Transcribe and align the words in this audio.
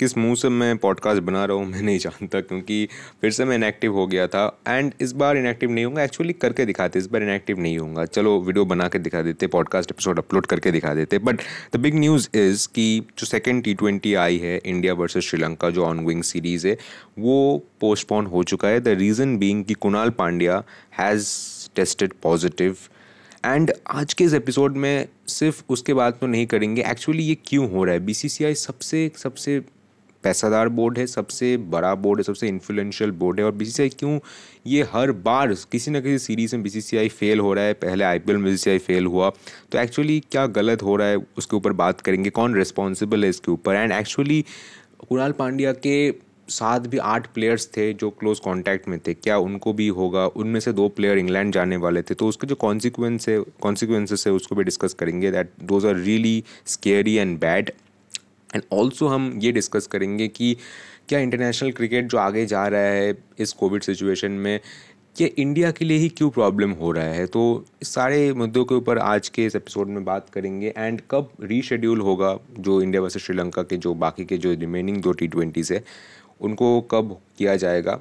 किस 0.00 0.16
मुँह 0.18 0.34
से 0.34 0.48
मैं 0.48 0.76
पॉडकास्ट 0.78 1.22
बना 1.22 1.44
रहा 1.44 1.56
हूँ, 1.56 1.66
मैं 1.66 1.80
नहीं 1.82 1.98
जानता, 1.98 2.40
क्योंकि 2.40 2.88
फिर 3.20 3.30
से 3.30 3.44
मैं 3.44 3.54
इनएक्टिव 3.56 3.94
हो 3.94 4.06
गया 4.06 4.26
था 4.26 4.44
एंड 4.68 4.92
इस 5.00 5.12
बार 5.12 5.36
इनएक्टिव 5.36 5.70
नहीं 5.70 5.84
होगा 5.84 6.02
एक्चुअली 6.02 6.32
करके 6.32 6.64
दिखाते, 6.66 6.98
इस 6.98 7.06
बार 7.06 7.22
इनएक्टिव 7.22 7.60
नहीं 7.60 7.78
होगा 7.78 8.04
चलो 8.06 8.38
वीडियो 8.40 8.64
बना 8.64 8.88
के 8.88 8.98
दिखा 8.98 9.22
देते 9.22 9.46
पॉडकास्ट 9.46 9.90
एपिसोड 9.90 10.18
अपलोड 10.18 10.46
करके 10.46 10.70
दिखा 10.70 10.94
देते 10.94 11.18
but 11.18 11.40
the 11.72 11.76
big 11.76 11.94
news 11.94 12.28
is 12.34 12.68
कि 12.74 13.00
जो 13.18 13.26
सेकेंड 13.26 13.62
टी 13.64 13.74
ट्वेंटी 13.74 14.14
आई 14.16 14.38
है 14.38 14.56
इंडिया 14.58 14.94
वर्सेज 14.94 15.22
श्रीलंका 15.22 15.70
जो 15.70 15.84
ऑनगोइंग 15.84 16.22
सीरीज़ 16.22 16.66
है, 16.68 16.76
वो 17.18 17.62
पोस्टपोन 17.80 18.26
हो 18.26 18.42
चुका 18.42 18.68
है। 18.68 18.80
द 18.80 18.88
रीज़न 18.98 19.36
बींग 19.38 19.64
कि 19.64 19.74
Krunal 19.74 20.10
Pandya 20.10 20.62
has 20.98 21.28
tested 21.76 22.12
positive 22.22 22.76
and 23.44 23.72
आज 23.88 24.14
के 24.14 24.24
इस 24.24 24.34
एपिसोड 24.34 24.76
में 24.76 25.08
सिर्फ़ 25.26 25.62
उसके 25.68 25.94
बाद 25.94 26.18
तो 26.20 26.26
नहीं 26.26 26.46
करेंगे। 26.46 26.82
एक्चुअली 26.82 27.22
ये 27.22 27.36
क्यों 27.44 27.70
हो 27.70 27.84
रहा 27.84 27.94
है? 27.94 28.00
बीसीसीआई 28.00 28.54
सबसे 28.54 29.10
सबसे 29.16 29.60
पैसादार 30.22 30.68
बोर्ड 30.68 30.98
है, 30.98 31.06
सबसे 31.06 31.56
बड़ा 31.56 31.94
बोर्ड 31.94 32.20
है, 32.20 32.22
सबसे 32.22 32.48
इन्फ्लुएंशियल 32.48 33.10
बोर्ड 33.10 33.40
है। 33.40 33.46
और 33.46 33.52
बीसीसीआई 33.52 33.88
क्यों? 33.88 34.20
ये 34.66 34.82
हर 34.82 35.12
बार 35.12 35.54
किसी 35.54 35.90
ना 35.90 36.00
किसी 36.00 36.18
सीरीज़ 36.18 36.56
में 36.56 36.62
बीसीसीआई 36.62 37.08
फेल 37.08 37.40
हो 37.40 37.54
रहा 37.54 37.64
है। 37.64 37.72
पहले 37.72 38.04
आई 38.04 38.18
पी 38.18 38.32
में 38.32 38.44
बीसीसीआई 38.44 38.78
फेल 38.78 39.06
हुआ। 39.06 39.30
तो 39.72 39.78
एक्चुअली 39.78 40.20
क्या 40.20 40.46
गलत 40.46 40.82
हो 40.82 40.96
रहा 40.96 41.08
है? 41.08 41.16
उसके 41.16 41.56
ऊपर 41.56 41.72
बात 41.72 42.00
करेंगे। 42.00 42.30
कौन 42.30 42.54
रिस्पॉन्सिबल 42.54 43.24
है 43.24 43.30
इसके 43.30 43.52
ऊपर? 43.52 43.74
एंड 43.74 43.92
एक्चुअली 43.92 44.44
कुणाल 45.08 45.32
पांड्या 45.32 45.72
के 45.72 46.25
साथ 46.48 46.80
भी 46.80 46.98
आठ 46.98 47.26
प्लेयर्स 47.26 47.66
थे 47.76 47.92
जो 47.92 48.10
क्लोज 48.10 48.38
कांटेक्ट 48.38 48.88
में 48.88 48.98
थे। 49.06 49.14
क्या 49.14 49.38
उनको 49.38 49.72
भी 49.72 49.88
होगा? 49.88 50.26
उनमें 50.26 50.60
से 50.60 50.72
दो 50.72 50.88
प्लेयर 50.88 51.18
इंग्लैंड 51.18 51.52
जाने 51.54 51.76
वाले 51.76 52.02
थे। 52.02 52.14
तो 52.14 52.28
उसके 52.28 52.46
जो 52.46 52.54
कॉन्सिक्वेंस 52.54 53.28
है 53.28 53.38
कॉन्सिक्वेंसेस 53.62 54.26
है, 54.26 54.32
उसको 54.32 54.54
भी 54.54 54.64
डिस्कस 54.64 54.94
करेंगे 54.94 55.30
that 55.30 55.50
those 55.62 55.86
are 55.86 55.94
really 55.94 56.42
scary 56.66 57.14
and 57.14 57.38
bad 57.40 57.70
and 58.54 58.62
also 58.72 59.06
हम 59.06 59.32
ये 59.42 59.52
डिस्कस 59.52 59.86
करेंगे 59.86 60.28
कि 60.28 60.56
क्या 61.08 61.18
इंटरनेशनल 61.18 61.70
क्रिकेट 61.70 62.06
जो 62.06 62.18
आगे 62.18 62.46
जा 62.46 62.66
रहा 62.68 62.80
है 62.80 63.16
इस 63.38 63.52
कोविड 63.52 63.82
सिचुएशन 63.82 64.32
में, 64.32 64.60
ये 65.20 65.26
इंडिया 65.38 65.70
के 65.70 65.84
लिए 65.84 65.98
ही 65.98 66.08
क्यों 66.08 66.28
प्रॉब्लम 66.30 66.70
हो 66.70 66.90
रहा 66.92 67.04
है? 67.04 67.26
तो 67.26 67.64
इस 67.82 67.88
सारे 67.88 68.32
मुद्दों 68.32 68.64
के 68.64 68.74
ऊपर 68.74 68.98
आज 68.98 69.28
के 69.28 69.44
इस 69.46 69.56
एपिसोड 69.56 69.88
में 69.88 70.04
बात 70.04 70.28
करेंगे। 70.30 70.72
एंड 70.76 71.00
कब 71.10 71.30
रीशेड्यूल 71.42 72.00
होगा 72.00 72.36
जो 72.58 72.80
इंडिया 72.82 73.02
वर्सेस 73.02 73.22
श्रीलंका 73.22 73.62
के 73.62 73.76
जो 73.76 73.94
बाकी 73.94 74.24
के 74.24 74.38
जो 74.38 74.52
रिमेनिंग 74.54 75.00
दो 75.02 75.12
टी 75.12 75.28
ट्वेंटीज़ 75.28 75.72
है 75.74 75.82
उनको 76.40 76.80
कब 76.90 77.16
किया 77.38 77.56
जाएगा? 77.56 77.98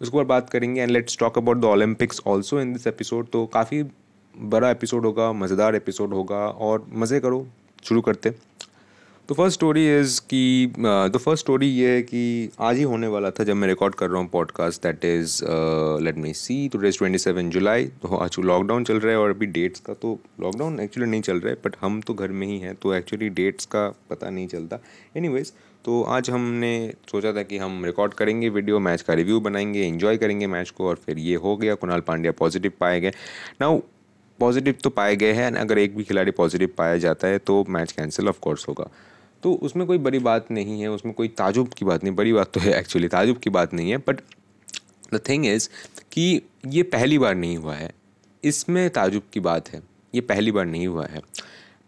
उसके 0.00 0.16
ऊपर 0.16 0.24
बात 0.26 0.50
करेंगे 0.50 0.80
and 0.80 0.90
let's 0.90 1.18
talk 1.18 1.38
about 1.38 1.60
the 1.60 1.64
Olympics 1.64 2.20
also 2.26 2.60
in 2.60 2.72
this 2.72 2.86
episode 2.86 3.28
तो 3.32 3.44
काफ़ी 3.46 3.82
बड़ा 4.34 4.70
एपिसोड 4.70 5.06
होगा, 5.06 5.32
मज़ेदार 5.34 5.76
एपिसोड 5.76 6.14
होगा 6.14 6.46
और 6.48 6.86
मज़े 6.92 7.20
करो, 7.20 7.46
शुरू 7.84 8.00
करते। 8.00 8.34
तो 9.28 9.34
फ़र्स्ट 9.34 9.54
स्टोरी 9.54 9.84
इज़ 9.98 10.20
कि 10.20 10.72
द 10.78 11.18
फ़र्स्ट 11.24 11.44
स्टोरी 11.44 11.66
ये 11.68 11.88
है 11.90 12.02
कि 12.02 12.50
आज 12.60 12.76
ही 12.76 12.82
होने 12.82 13.06
वाला 13.06 13.30
था 13.30 13.44
जब 13.44 13.56
मैं 13.56 13.68
रिकॉर्ड 13.68 13.94
कर 13.94 14.08
रहा 14.10 14.20
हूँ 14.20 14.28
podcast 14.28 14.82
that 14.82 15.04
is 15.04 15.40
let 16.04 16.16
me 16.16 16.32
see 16.34 16.68
today's 16.78 16.98
twenty 16.98 17.18
seven 17.18 17.50
July 17.50 17.86
तो 18.02 18.16
आज 18.16 18.36
लॉकडाउन 18.40 18.84
चल 18.84 19.00
रहा 19.00 19.12
है 19.12 19.18
और 19.18 19.30
अभी 19.30 19.46
डेट्स 19.46 19.80
का 19.80 19.94
तो 19.94 20.18
लॉकडाउन 20.40 20.80
एक्चुअली 20.80 21.10
नहीं 21.10 21.22
चल 21.22 21.40
रहा 21.40 21.50
है 21.50 21.58
बट 21.64 21.76
हम 21.80 22.00
तो 22.00 22.14
घर 22.14 22.28
में 22.28 22.46
ही 22.46 22.58
हैं 22.58 22.74
तो 22.74 22.94
एक्चुअली 22.94 23.28
डेट्स 23.30 23.66
का 23.66 23.88
पता 24.10 24.30
नहीं 24.30 24.46
चलता। 24.48 24.78
एनी 25.16 25.28
तो 25.84 26.02
आज 26.04 26.28
हमने 26.30 26.92
सोचा 27.10 27.32
था 27.32 27.42
कि 27.42 27.58
हम 27.58 27.84
रिकॉर्ड 27.84 28.14
करेंगे 28.14 28.48
वीडियो 28.48 28.78
मैच 28.78 29.02
का 29.02 29.14
रिव्यू 29.14 29.40
बनाएँगे 29.40 29.86
इन्जॉय 29.86 30.16
करेंगे 30.16 30.46
मैच 30.46 30.70
को 30.70 30.88
और 30.88 30.96
फिर 30.96 31.18
ये 31.18 31.34
हो 31.34 31.56
गया, 31.56 31.74
कुणाल 31.74 32.00
पांड्या 32.00 32.32
पॉजिटिव 32.32 32.72
पाए 32.80 33.00
गए। 33.00 33.12
नाउ 33.60 33.78
पॉजिटिव 34.38 34.74
तो 34.84 34.90
पाए 34.90 35.14
गए 35.16 35.32
हैं, 35.32 35.52
अगर 35.52 35.78
एक 35.78 35.96
भी 35.96 36.04
खिलाड़ी 36.04 36.30
पॉजिटिव 36.30 36.72
पाया 36.78 36.96
जाता 36.96 37.28
है 37.28 37.38
तो 37.38 37.64
मैच 37.68 37.92
कैंसिल 37.92 38.28
ऑफ़ 38.28 38.40
कोर्स 38.40 38.68
होगा। 38.68 38.88
तो 39.42 39.52
उसमें 39.52 39.86
कोई 39.86 39.98
बड़ी 39.98 40.18
बात 40.18 40.50
नहीं 40.50 40.80
है, 40.80 40.88
उसमें 40.88 41.14
कोई 41.14 41.28
ताजुब 41.28 41.68
की 41.68 41.84
बात 41.84 42.04
नहीं, 42.04 42.14
बड़ी 42.14 42.32
बात 42.32 42.52
तो 42.52 42.60
है 42.60 42.78
एक्चुअली 42.78 43.08
ताजुब 43.08 43.38
की 43.38 43.50
बात 43.50 43.74
नहीं 43.74 43.90
है 43.90 43.96
बट 43.98 44.20
द 45.14 45.20
थिंग 45.28 45.46
इज़ 45.46 45.68
कि 46.12 46.42
ये 46.66 46.82
पहली 46.82 47.18
बार 47.18 47.34
नहीं 47.34 47.56
हुआ 47.56 47.74
है। 47.74 47.90
इसमें 48.44 48.88
ताजुब 48.90 49.22
की 49.32 49.40
बात 49.40 49.68
है, 49.68 49.82
ये 50.14 50.20
पहली 50.20 50.52
बार 50.52 50.66
नहीं 50.66 50.86
हुआ 50.86 51.06
है। 51.06 51.20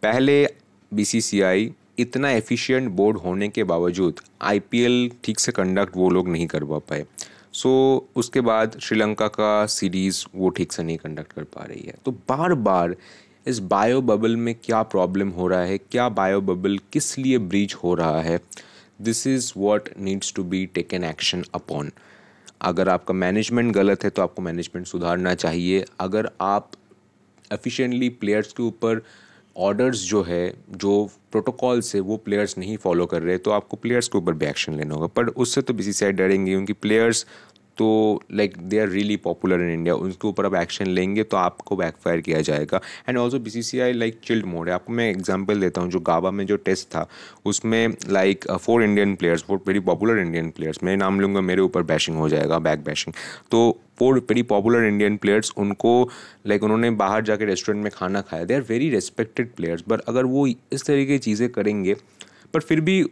पहले 0.02 0.46
बीसीसीआई 0.92 1.72
इतना 2.00 2.30
एफिशिएंट 2.30 2.88
बोर्ड 2.92 3.18
होने 3.18 3.48
के 3.48 3.64
बावजूद 3.64 4.20
आईपीएल 4.42 5.10
ठीक 5.24 5.40
से 5.40 5.52
कंडक्ट 5.52 5.96
वो 5.96 6.10
लोग 6.10 6.28
नहीं 6.28 6.46
करवा 6.46 6.78
पाए। 6.78 7.04
सो 7.52 7.68
so, 7.68 8.16
उसके 8.16 8.40
बाद 8.40 8.78
श्रीलंका 8.80 9.28
का 9.28 9.66
सीरीज़ 9.68 10.24
वो 10.34 10.48
ठीक 10.48 10.72
से 10.72 10.82
नहीं 10.82 10.96
कंडक्ट 10.96 11.32
कर 11.32 11.44
पा 11.44 11.64
रही 11.64 11.82
है। 11.86 11.94
तो 12.04 12.10
बार 12.28 12.54
बार 12.66 12.94
इस 13.46 13.58
बायो 13.68 14.00
बबल 14.02 14.36
में 14.36 14.54
क्या 14.54 14.82
प्रॉब्लम 14.82 15.28
हो 15.28 15.46
रहा 15.48 15.62
है 15.62 15.78
क्या 15.80 16.08
बायो 16.08 16.40
बबल 16.40 16.78
किस 16.92 17.18
लिए 17.18 17.38
ब्रीच 17.38 17.74
हो 17.74 17.94
रहा 17.94 18.20
है 18.22 18.38
this 19.02 19.26
is 19.26 19.52
what 19.56 19.88
needs 19.98 20.32
to 20.34 20.44
be 20.44 20.64
taken 20.66 21.04
action 21.04 21.44
upon 21.54 21.90
अगर 22.62 22.88
आपका 22.88 23.14
मैनेजमेंट 23.14 23.72
गलत 23.74 24.04
है 24.04 24.10
तो 24.10 24.22
आपको 24.22 24.42
मैनेजमेंट 24.42 24.86
सुधारना 24.86 25.34
चाहिए। 25.34 25.84
अगर 26.00 26.30
आप 26.40 26.70
एफिशिएंटली 27.52 28.08
प्लेयर्स 28.10 28.52
के 28.52 28.62
ऊपर 28.62 29.02
ऑर्डर्स 29.60 30.04
जो 30.08 30.22
है, 30.22 30.52
जो 30.72 31.08
प्रोटोकॉल्स 31.32 31.94
है, 31.94 32.00
वो 32.02 32.16
प्लेयर्स 32.18 32.58
नहीं 32.58 32.76
फॉलो 32.78 33.06
कर 33.06 33.22
रहे 33.22 33.38
तो 33.38 33.50
आपको 33.50 33.76
प्लेयर्स 33.76 34.08
के 34.08 34.18
ऊपर 34.18 34.32
भी 34.32 34.46
एक्शन 34.46 34.74
लेना 34.74 34.94
होगा। 34.94 35.06
पर 35.08 35.28
उससे 35.28 35.62
तो 35.62 35.74
बी 35.74 35.92
सी 35.92 36.12
डरेंगे, 36.12 36.50
क्योंकि 36.50 36.72
प्लेयर्स 36.74 37.26
तो 37.78 37.88
like 38.32 38.56
they 38.60 38.78
are 38.78 38.88
really 38.88 39.16
popular 39.16 39.60
in 39.60 39.70
India 39.72 39.94
उनके 39.96 40.28
ऊपर 40.28 40.46
आप 40.46 40.54
एक्शन 40.54 40.86
लेंगे 40.88 41.22
तो 41.24 41.36
आपको 41.36 41.76
बैकफायर 41.76 42.20
किया 42.20 42.40
जाएगा। 42.40 42.80
And 43.08 43.18
also 43.18 43.38
B 43.38 43.50
C 43.50 43.62
C 43.62 43.80
I 43.80 43.92
like 43.92 44.18
chilled 44.24 44.46
mode 44.46 44.68
है। 44.68 44.74
आपको 44.74 44.92
मैं 44.92 45.08
एग्ज़ाम्पल 45.10 45.60
देता 45.60 45.80
हूँ, 45.80 45.90
जो 45.90 46.00
गावा 46.00 46.30
में 46.30 46.44
जो 46.46 46.56
टेस्ट 46.58 46.88
था, 46.88 47.06
उसमें 47.44 47.94
like 48.08 48.46
four 48.50 48.82
Indian 48.82 49.14
players 49.14 49.42
four 49.42 49.60
very 49.66 49.80
popular 49.82 50.18
Indian 50.18 50.50
players 50.50 50.82
मैं 50.84 50.96
नाम 50.96 51.20
लूँगा, 51.20 51.40
मेरे 51.42 51.62
ऊपर 51.62 51.82
बैशिंग 51.84 52.16
हो 52.16 52.28
जाएगा 52.28 52.58
बैक 52.60 52.84
बैशिंग 52.84 53.14
तो 53.50 53.78
four 54.00 54.18
very 54.20 54.42
popular 54.50 54.84
Indian 54.84 55.16
players 55.16 55.52
उनको 55.58 55.92
लाइक 56.46 56.62
उन्होंने 56.62 56.90
बाहर 56.96 57.22
जाके 57.24 57.44
रेस्टोरेंट 57.44 57.82
में 57.84 57.92
खाना 57.94 58.20
खाया। 58.22 58.44
They 58.44 58.54
are 58.54 58.60
very 58.68 58.90
respected 58.90 59.54
players 59.54 59.84
but 59.88 60.00
अगर 60.08 60.24
वो 60.26 60.46
इस 60.46 60.84
तरीके 60.84 61.12
की 61.12 61.18
चीज़ें 61.20 61.48
करेंगे, 61.50 61.94
पर 62.54 62.60
फिर 62.60 62.80
भी 62.80 63.02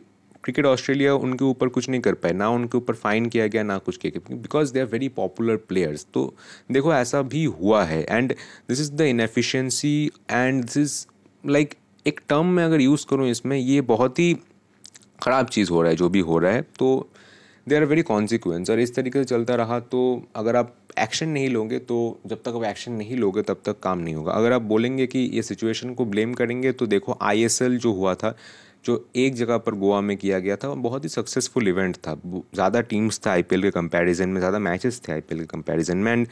क्रिकेट 0.45 0.67
ऑस्ट्रेलिया 0.67 1.15
उनके 1.17 1.45
ऊपर 1.45 1.69
कुछ 1.69 1.89
नहीं 1.89 2.01
कर 2.01 2.15
पाए। 2.15 2.33
ना 2.33 2.49
उनके 2.51 2.77
ऊपर 2.79 2.95
फाइन 2.95 3.27
किया 3.27 3.47
गया, 3.47 3.63
ना 3.63 3.77
कुछ 3.79 3.97
किया 3.97 4.19
गया 4.19 4.37
because 4.37 4.73
they 4.73 4.81
are 4.81 4.87
very 4.87 5.09
popular 5.11 5.57
players 5.59 6.07
तो 6.15 6.35
देखो, 6.73 6.93
ऐसा 6.95 7.23
भी 7.25 7.45
हुआ 7.45 7.83
है। 7.85 8.03
And 8.03 8.33
this 8.69 8.81
is 8.81 8.93
the 8.93 9.01
inefficiency 9.03 10.11
and 10.31 10.63
this 10.65 10.77
is 10.77 11.05
like 11.45 11.75
एक 12.07 12.21
टर्म 12.29 12.47
में 12.47 12.65
अगर 12.65 12.81
यूज़ 12.81 13.07
करूँ 13.11 13.29
इसमें, 13.31 13.57
ये 13.57 13.81
बहुत 13.83 14.19
ही 14.19 14.35
ख़राब 15.23 15.47
चीज़ 15.49 15.71
हो 15.71 15.83
रहा 15.83 15.91
है, 15.91 15.97
जो 15.97 16.09
भी 16.09 16.21
हो 16.21 16.39
रहा 16.39 16.53
है। 16.53 16.63
तो 16.79 17.09
दे 17.69 17.77
आर 17.77 17.85
वेरी 17.85 18.03
कॉन्सिक्वेंस 18.05 18.71
और 18.71 18.81
इस 18.81 18.95
तरीके 18.95 19.19
से 19.19 19.25
चलता 19.27 19.55
रहा 19.57 19.79
तो 19.83 20.01
अगर 20.37 20.57
आप 20.57 20.75
एक्शन 20.99 21.29
नहीं 21.29 21.49
लोगे 21.51 21.79
तो 21.81 21.99
जब 22.27 22.43
तक 22.45 22.55
आप 22.57 22.65
एक्शन 22.65 22.93
नहीं 22.93 23.17
लोगे, 23.17 23.43
तब 23.43 23.61
तक 23.67 23.79
काम 23.83 23.99
नहीं 23.99 24.15
होगा। 24.15 24.33
अगर 24.33 24.53
आप 24.53 24.63
बोलेंगे 24.65 25.07
कि 25.07 25.19
ये 25.19 25.43
सिचुएशन 25.43 25.95
को 25.95 26.05
ब्लेम 26.07 26.33
करेंगे 26.35 26.73
तो 26.73 26.87
देखो 26.87 27.19
आईएसएल 27.23 27.79
जो 27.79 27.93
हुआ 27.93 28.15
था, 28.15 28.35
जो 28.85 29.09
एक 29.17 29.35
जगह 29.35 29.59
पर 29.59 29.75
गोवा 29.75 30.01
में 30.01 30.17
किया 30.17 30.39
गया 30.39 30.57
था, 30.57 30.69
बहुत 30.77 31.05
ही 31.05 31.09
सक्सेसफुल 31.09 31.69
इवेंट 31.69 31.97
था। 31.97 32.15
ज़्यादा 32.27 32.81
टीम्स 32.83 33.21
थे 33.27 33.31
आईपीएल 33.31 33.63
के 33.63 33.71
कंपैरिजन 33.71 34.29
में, 34.29 34.41
ज़्यादा 34.41 34.59
मैचेस 34.61 35.01
थे 35.09 35.13
आईपीएल 35.13 35.41
के 35.41 35.47
कंपैरिजन 35.49 35.97
में 35.99 36.13
एंड 36.13 36.27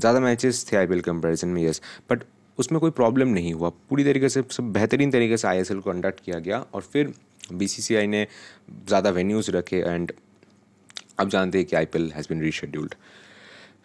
ज़्यादा 0.00 0.20
मैचेस 0.20 0.66
थे 0.72 0.76
आई 0.76 0.86
के 0.86 1.00
कंपैरिजन 1.02 1.48
में 1.48 1.62
यस 1.62 1.80
बट 2.10 2.24
उसमें 2.58 2.80
कोई 2.80 2.90
प्रॉब्लम 2.92 3.28
नहीं 3.28 3.52
हुआ। 3.52 3.68
पूरी 3.90 4.04
तरीके 4.04 4.28
से 4.28 4.42
सब 4.50 4.72
बेहतरीन 4.72 5.10
तरीके 5.10 5.36
से 5.36 5.48
आई 5.48 5.62
को 5.64 5.80
कंडक्ट 5.82 6.20
किया 6.24 6.38
गया 6.38 6.64
और 6.74 6.82
फिर 6.82 7.12
बी 7.52 7.66
ने 8.06 8.26
ज़्यादा 8.88 9.10
वेन्यूज़ 9.10 9.50
रखे 9.50 9.78
एंड 9.78 10.12
अब 11.18 11.28
जानते 11.28 11.58
हैं 11.58 11.66
कि 11.66 11.76
I 11.76 11.84
P 11.86 12.08
has 12.14 12.26
been 12.28 12.42
rescheduled 12.42 12.94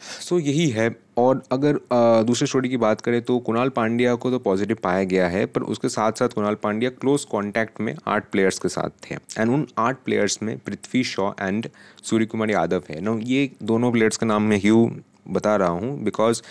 so 0.02 0.36
so, 0.36 0.46
यही 0.46 0.68
है। 0.70 0.90
और 1.18 1.42
अगर 1.52 1.80
दूसरे 2.26 2.48
स्टोरी 2.48 2.70
की 2.70 2.78
बात 2.78 3.02
करें 3.02 3.22
तो 3.22 3.38
कुणाल 3.40 3.70
पांड्या 3.70 4.14
को 4.16 4.30
तो 4.32 4.40
पॉजिटिव 4.40 4.78
पाया 4.84 5.04
गया 5.04 5.28
है 5.30 5.46
पर 5.46 5.62
उसके 5.74 5.90
साथ 5.90 6.20
साथ 6.20 6.30
कुणाल 6.30 6.56
पांड्या 6.56 6.90
क्लोज 6.92 7.24
कांटेक्ट 7.32 7.82
में 7.82 7.94
आठ 8.08 8.30
प्लेयर्स 8.32 8.60
के 8.60 8.70
साथ 8.70 8.90
थे। 9.06 9.16
एंड 9.16 9.52
उन 9.52 9.68
आठ 9.78 9.98
प्लेयर्स 10.06 10.42
में 10.44 10.58
पृथ्वी 10.58 11.04
शॉ 11.04 11.32
एंड 11.42 11.68
सूर्य 12.04 12.26
कुमार 12.26 12.52
यादव 12.52 12.84
है। 12.90 13.02
नो 13.02 13.18
ये 13.20 13.50
दोनों 13.64 13.92
प्लेयर्स 13.92 14.18
का 14.18 14.28
नाम 14.28 14.44
मैं 14.44 14.60
ह्यू 14.60 14.90
बता 15.30 15.56
रहा 15.56 15.70
हूँ 15.70 15.98
बिकॉज़ 16.04 16.42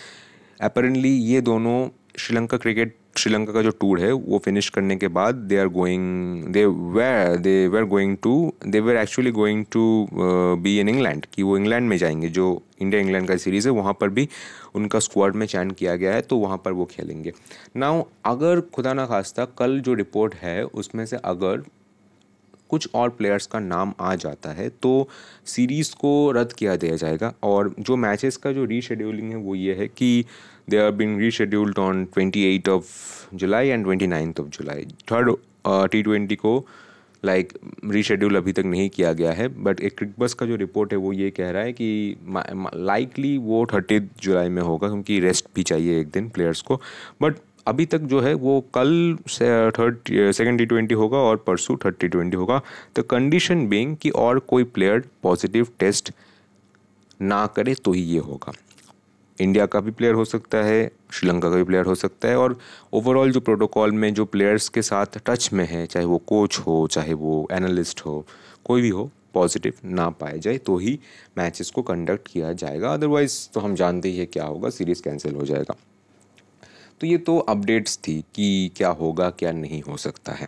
अपेरेंटली 0.61 1.15
ये 1.25 1.41
दोनों 1.41 1.77
श्रीलंका 2.19 2.57
क्रिकेट 2.57 2.95
श्रीलंका 3.15 3.53
का 3.53 3.61
जो 3.61 3.69
टूर 3.69 3.99
है, 3.99 4.11
वो 4.11 4.37
फिनिश 4.37 4.69
करने 4.69 4.95
के 4.95 5.07
बाद 5.07 5.35
they 5.35 5.57
are 5.57 5.67
going 5.67 6.43
they 6.53 6.65
were 6.65 7.35
they 7.37 7.67
were 7.67 7.83
going 7.85 8.15
to 8.23 8.53
they 8.67 8.79
were 8.79 8.97
actually 8.97 9.31
going 9.31 9.65
to 9.71 10.07
be 10.13 10.79
in 10.79 10.89
England 10.89 11.25
कि 11.25 11.43
वो 11.43 11.57
इंग्लैंड 11.57 11.89
में 11.89 11.97
जाएँगे, 11.97 12.29
जो 12.29 12.61
इंडिया 12.81 13.01
इंग्लैंड 13.01 13.27
का 13.27 13.37
सीरीज़ 13.37 13.67
है, 13.67 13.73
वहाँ 13.73 13.93
पर 14.01 14.09
भी 14.09 14.27
उनका 14.75 14.99
स्क्वाड 14.99 15.35
में 15.35 15.45
चयन 15.47 15.71
किया 15.71 15.95
गया 15.95 16.13
है 16.13 16.21
तो 16.21 16.37
वहाँ 16.37 16.61
पर 16.65 16.71
वो 16.71 16.85
खेलेंगे। 16.85 17.33
नाउ 17.77 18.03
अगर 18.25 18.61
खुदा 18.73 18.93
ना 18.93 19.05
खास्ता, 19.05 19.45
कल 19.57 19.79
जो 19.79 19.93
रिपोर्ट 19.93 20.35
है, 20.35 20.63
उसमें 20.63 21.05
से 21.05 21.17
अगर 21.17 21.63
कुछ 22.69 22.87
और 22.95 23.09
प्लेयर्स 23.09 23.45
का 23.47 23.59
नाम 23.59 23.93
आ 23.99 24.13
जाता 24.15 24.49
है 24.51 24.67
तो 24.81 25.07
सीरीज़ 25.45 25.93
को 25.95 26.31
रद्द 26.31 26.51
किया 26.53 26.75
दिया 26.75 26.95
जाएगा, 26.95 27.33
और 27.43 27.73
जो 27.79 27.95
मैचेस 27.97 28.37
का 28.37 28.51
जो 28.51 28.65
रीशेड्यूलिंग 28.65 29.29
है, 29.29 29.37
वो 29.37 29.55
ये 29.55 29.73
है 29.75 29.87
कि 29.87 30.25
they 30.69 30.89
been 30.97 31.19
rescheduled 31.19 31.79
on 31.79 32.05
twenty 32.13 32.43
eight 32.55 32.69
of 32.69 32.85
July 33.35 33.67
and 33.69 33.83
twenty 33.83 34.07
ninth 34.07 34.39
of 34.39 34.47
July 34.49 34.85
third 35.11 35.35
T 35.91 36.01
twenty 36.03 36.35
को 36.35 36.63
लाइक 37.23 37.53
रीशेड्यूल 37.85 38.35
अभी 38.35 38.51
तक 38.53 38.65
नहीं 38.65 38.89
किया 38.89 39.11
गया 39.13 39.31
है 39.31 39.47
बट 39.63 39.79
एक 39.79 39.97
क्रिकबस 39.97 40.33
का 40.33 40.45
जो 40.45 40.55
रिपोर्ट 40.55 40.93
है, 40.93 40.97
वो 40.97 41.11
ये 41.13 41.29
कह 41.31 41.49
रहा 41.51 41.63
है 41.63 41.73
कि 41.73 42.15
लाइकली 42.75 43.37
वो 43.37 43.65
थर्टी 43.73 43.99
जुलाई 43.99 44.49
में 44.49 44.61
होगा, 44.61 44.87
क्योंकि 44.87 45.19
रेस्ट 45.19 45.45
भी 45.55 45.63
चाहिए 45.63 45.99
एक 46.01 46.09
दिन 46.09 46.29
प्लेयर्स 46.29 46.61
को। 46.61 46.79
बट 47.21 47.35
अभी 47.67 47.85
तक 47.85 47.99
जो 48.01 48.19
है, 48.21 48.33
वो 48.33 48.59
कल 48.73 49.17
से 49.27 49.45
थर्ड 49.71 49.97
सेकेंड 50.33 50.57
टी 50.59 50.65
ट्वेंटी 50.65 50.95
होगा 50.95 51.17
और 51.17 51.43
परसों 51.47 51.75
थर्ड 51.77 51.95
टी 51.99 52.07
ट्वेंटी 52.07 52.37
होगा। 52.37 52.61
तो 52.95 53.03
कंडीशन 53.03 53.67
बीइंग 53.67 53.95
कि 54.01 54.09
और 54.17 54.39
कोई 54.49 54.63
प्लेयर 54.63 55.03
पॉजिटिव 55.23 55.67
टेस्ट 55.79 56.13
ना 57.21 57.45
करे 57.55 57.75
तो 57.75 57.91
ही 57.91 58.01
ये 58.03 58.19
होगा। 58.21 58.53
इंडिया 59.39 59.65
का 59.65 59.79
भी 59.79 59.91
प्लेयर 59.91 60.13
हो 60.13 60.25
सकता 60.25 60.57
है, 60.57 60.91
श्रीलंका 61.11 61.49
का 61.49 61.55
भी 61.55 61.63
प्लेयर 61.63 61.85
हो 61.85 61.95
सकता 61.95 62.27
है 62.27 62.37
और 62.37 62.57
ओवरऑल 62.93 63.31
जो 63.31 63.39
प्रोटोकॉल 63.39 63.91
में 63.91 64.13
जो 64.13 64.25
प्लेयर्स 64.25 64.69
के 64.69 64.81
साथ 64.81 65.19
टच 65.25 65.49
में 65.53 65.65
है, 65.65 65.85
चाहे 65.85 66.05
वो 66.05 66.17
कोच 66.17 66.59
हो, 66.59 66.87
चाहे 66.87 67.13
वो 67.13 67.47
एनालिस्ट 67.51 68.01
हो, 68.01 68.25
कोई 68.65 68.81
भी 68.81 68.89
हो 68.89 69.09
पॉजिटिव 69.33 69.73
ना 69.85 70.09
पाए 70.09 70.39
जाए 70.39 70.57
तो 70.57 70.77
ही 70.77 70.99
मैचेस 71.37 71.69
को 71.71 71.81
कंडक्ट 71.81 72.27
किया 72.27 72.53
जाएगा। 72.53 72.93
अदरवाइज़ 72.93 73.37
तो 73.53 73.59
हम 73.59 73.75
जानते 73.75 74.09
ही 74.09 74.17
है 74.17 74.25
क्या 74.25 74.43
होगा 74.43 74.69
सीरीज़ 74.69 75.03
कैंसिल 75.03 75.35
हो 75.35 75.45
जाएगा। 75.45 75.75
तो 77.01 77.07
ये 77.07 77.17
तो 77.17 77.37
अपडेट्स 77.39 77.97
थी 77.97 78.21
कि 78.35 78.71
क्या 78.75 78.89
होगा, 78.89 79.29
क्या 79.29 79.51
नहीं 79.51 79.81
हो 79.81 79.97
सकता 79.97 80.31
है। 80.31 80.47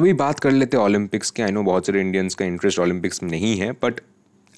अभी 0.00 0.12
बात 0.12 0.38
कर 0.40 0.50
लेते 0.50 0.76
हैं 0.76 0.84
ओलंपिक्स 0.84 1.30
के। 1.30 1.42
आई 1.42 1.50
नो 1.50 1.62
बहुत 1.62 1.86
सारे 1.86 2.00
इंडियंस 2.00 2.34
का 2.34 2.44
इंटरेस्ट 2.44 2.78
ओलंपिक्स 2.78 3.22
में 3.22 3.30
नहीं 3.30 3.56
है 3.56 3.70
but 3.72 4.00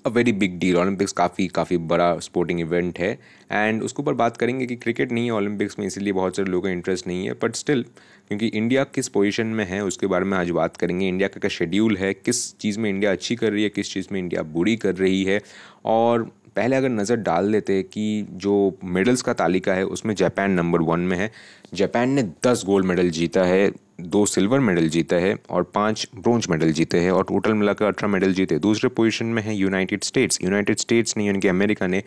a 0.05 0.09
very 0.09 0.33
big 0.33 0.59
deal 0.59 0.77
Olympics 0.77 1.13
काफ़ी 1.13 1.47
काफ़ी 1.47 1.77
बड़ा 1.77 2.19
स्पोर्टिंग 2.19 2.61
इवेंट 2.61 2.99
है। 2.99 3.11
एंड 3.53 3.83
उसके 3.83 4.03
ऊपर 4.03 4.15
बात 4.15 4.37
करेंगे 4.37 4.67
कि 4.67 4.77
क्रिकेट 4.77 5.13
नहीं 5.13 5.25
है 5.25 5.33
ओलंपिक्स 5.33 5.79
में, 5.79 5.87
इसीलिए 5.87 6.13
बहुत 6.13 6.37
सारे 6.37 6.51
लोगों 6.51 6.63
का 6.63 6.71
इंटरेस्ट 6.71 7.07
नहीं 7.07 7.27
है। 7.27 7.33
बट 7.33 7.55
स्टिल 7.55 7.83
क्योंकि 8.29 8.47
इंडिया 8.47 8.85
किस 8.85 9.09
पोजीशन 9.09 9.47
में 9.47 9.65
है, 9.65 9.83
उसके 9.85 10.07
बारे 10.07 10.25
में 10.25 10.37
आज 10.39 10.51
बात 10.51 10.77
करेंगे। 10.77 11.09
इंडिया 11.09 11.29
का 11.29 11.41
क्या 11.41 11.51
शेड्यूल 11.51 11.97
है, 11.97 12.13
किस 12.15 12.59
चीज़ 12.59 12.79
में 12.81 12.89
इंडिया 12.91 13.13
अच्छी 13.13 13.37
कर 13.37 13.53
रही 13.53 13.63
है, 13.63 13.69
किस 13.69 13.93
चीज़ 13.95 14.09
में 14.13 14.19
इंडिया 14.21 14.43
बुरी 14.53 14.77
कर 14.77 14.95
रही 14.95 15.25
है। 15.25 15.41
और 15.85 16.31
पहले 16.57 16.77
अगर 16.77 16.89
नज़र 16.89 17.17
डाल 17.19 17.53
देते 17.53 17.83
कि 17.83 18.27
जो 18.33 18.79
मेडल्स 18.85 19.23
का 19.23 19.33
तालिका 19.33 19.75
है, 19.75 19.85
उसमें 19.87 20.15
जापान 20.15 20.51
नंबर 20.51 20.81
वन 20.83 21.01
में 21.01 21.17
है। 21.17 21.31
जापान 21.75 22.11
ने 22.11 22.23
दस 22.45 22.63
गोल्ड 22.67 22.87
मेडल 22.87 23.11
जीता 23.11 23.45
है, 23.45 23.71
दो 24.01 24.25
सिल्वर 24.27 24.61
मेडल 24.61 24.89
जीता 24.89 25.17
है 25.17 25.37
और 25.51 25.63
पाँच 25.75 26.09
ब्रोंज 26.15 26.47
मेडल 26.51 26.73
जीते 26.73 27.01
हैं 27.01 27.11
और 27.11 27.25
टोटल 27.25 27.55
मिलाकर 27.55 27.85
अठारह 27.85 28.13
मेडल 28.13 28.33
जीते 28.35 28.59
दूसरे 28.59 28.89
पोजीशन 28.91 29.27
में 29.27 29.43
है 29.43 29.55
यूनाइटेड 29.57 30.05
स्टेट्स। 30.05 30.39
यूनाइटेड 30.43 30.79
स्टेट्स 30.79 31.17
ने, 31.17 31.27
यानी 31.27 31.41
कि 31.41 31.49
अमेरिका 31.49 31.87
ने 31.87 32.03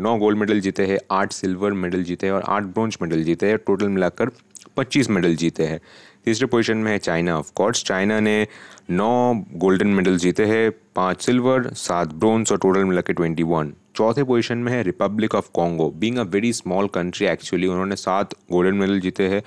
नौ 0.00 0.16
गोल्ड 0.18 0.38
मेडल 0.38 0.60
जीते 0.60 0.86
हैं, 0.86 0.98
आठ 1.10 1.32
सिल्वर 1.32 1.72
मेडल 1.74 2.02
जीते 2.02 2.26
हैं 2.26 2.32
और 2.34 2.42
आठ 2.48 2.62
ब्रोंज 2.64 2.98
मेडल 3.02 3.22
जीते 3.24 3.46
हैं। 3.46 3.58
टोटल 3.66 3.88
मिलाकर 3.88 4.30
पच्चीस 4.76 5.10
मेडल 5.10 5.34
जीते 5.36 5.66
हैं। 5.66 5.80
तीसरे 6.24 6.46
पोजीशन 6.46 6.76
में 6.76 6.90
है 6.92 6.98
चाइना 6.98 7.36
ऑफ़ 7.38 7.52
कोर्स 7.54 7.84
चाइना 7.84 8.18
ने 8.20 8.46
नौ 8.90 9.34
गोल्डन 9.54 9.88
मेडल 9.88 10.16
जीते 10.16 10.44
हैं, 10.44 10.70
पाँच 10.94 11.22
सिल्वर, 11.22 11.70
सात 11.74 12.12
ब्रोंज 12.14 12.52
और 12.52 12.58
टोटल 12.58 12.84
मिला 12.84 13.00
के 13.00 13.12
ट्वेंटी 13.12 13.42
वन 13.42 13.72
चौथे 13.98 14.24
पोजीशन 14.24 14.58
में 14.58 14.72
है 14.72 14.82
Republic 14.82 15.34
of 15.34 15.50
Congo 15.54 15.90
being 15.96 16.18
a 16.18 16.22
very 16.32 16.52
small 16.52 16.88
country 16.94 17.26
actually 17.26 17.66
उन्होंने 17.66 17.96
सात 17.96 18.34
गोल्डन 18.52 18.74
मेडल 18.74 19.00
जीते 19.00 19.28
हैं, 19.28 19.42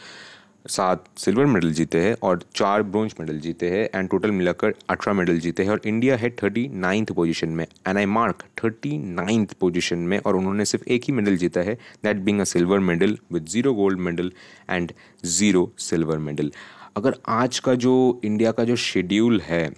सात 0.69 1.03
सिल्वर 1.17 1.45
मेडल 1.45 1.71
जीते 1.73 1.99
हैं 2.01 2.15
और 2.23 2.41
चार 2.55 2.83
ब्रॉन्ज 2.83 3.13
मेडल 3.19 3.39
जीते 3.39 3.69
हैं 3.69 3.87
एंड 3.95 4.09
टोटल 4.09 4.31
मिलाकर 4.31 4.73
अठारह 4.89 5.17
मेडल 5.17 5.39
जीते 5.39 5.63
हैं 5.63 5.71
और 5.71 5.81
इंडिया 5.85 6.15
है 6.15 6.29
थर्टी 6.43 6.67
नाइन्थ 6.79 7.11
पोजिशन 7.11 7.49
में 7.49 7.65
and 7.87 7.97
I 7.97 8.05
mark 8.05 8.43
thirty 8.63 8.97
ninth 8.97 9.53
position 9.53 9.99
में 10.11 10.17
और 10.19 10.35
उन्होंने 10.35 10.65
सिर्फ़ 10.65 10.89
एक 10.89 11.03
ही 11.07 11.13
मेडल 11.13 11.37
जीता 11.37 11.61
है 11.61 11.77
that 12.03 12.17
being 12.17 12.41
a 12.41 12.43
silver 12.43 12.79
medal 12.79 13.17
with 13.33 13.45
zero 13.45 13.73
gold 13.73 13.99
medal 13.99 14.31
and 14.69 14.91
zero 15.25 15.71
silver 15.79 16.17
medal 16.17 16.51
अगर 16.97 17.15
आज 17.27 17.59
का 17.59 17.75
जो 17.75 17.95
इंडिया 18.23 18.51
का 18.51 18.63
जो 18.63 18.75
शेड्यूल 18.75 19.41
है 19.41 19.69